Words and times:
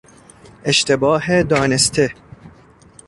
اشتباه 0.63 1.43
دانسته 1.43 2.13